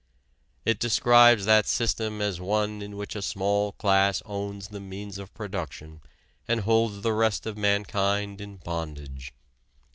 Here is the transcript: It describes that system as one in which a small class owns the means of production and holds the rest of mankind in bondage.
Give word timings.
It 0.65 0.79
describes 0.79 1.45
that 1.45 1.67
system 1.67 2.23
as 2.23 2.41
one 2.41 2.81
in 2.81 2.97
which 2.97 3.15
a 3.15 3.21
small 3.21 3.73
class 3.73 4.23
owns 4.25 4.69
the 4.69 4.79
means 4.79 5.19
of 5.19 5.31
production 5.35 6.01
and 6.47 6.61
holds 6.61 7.01
the 7.01 7.13
rest 7.13 7.45
of 7.45 7.55
mankind 7.55 8.41
in 8.41 8.55
bondage. 8.57 9.31